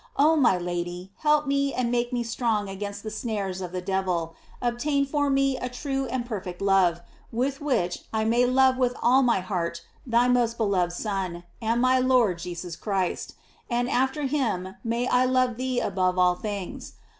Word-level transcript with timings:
Oh 0.17 0.35
my 0.35 0.57
Lady, 0.57 1.11
help 1.17 1.45
me 1.45 1.75
and 1.75 1.91
make 1.91 2.11
me 2.11 2.23
strong 2.23 2.67
against 2.67 3.03
the 3.03 3.11
snares 3.11 3.61
of 3.61 3.71
the 3.71 3.83
devil; 3.83 4.33
obtain 4.59 5.05
for 5.05 5.29
me 5.29 5.57
a 5.57 5.69
true 5.69 6.07
and 6.07 6.25
perfect 6.25 6.59
love, 6.59 7.01
with 7.31 7.61
which 7.61 7.99
I 8.11 8.23
may 8.23 8.47
love 8.47 8.77
with 8.77 8.95
all 9.03 9.21
my 9.21 9.41
heart 9.41 9.83
thy 10.07 10.27
most 10.27 10.57
beloved 10.57 10.93
Son, 10.93 11.43
and 11.61 11.79
my 11.83 11.99
Lord 11.99 12.39
Jesus 12.39 12.75
Christ; 12.75 13.35
and 13.69 13.87
after 13.87 14.23
him 14.23 14.73
may 14.83 15.07
I 15.07 15.25
love 15.25 15.57
thee 15.57 15.79
above 15.79 16.17
all 16.17 16.33
things. 16.33 16.93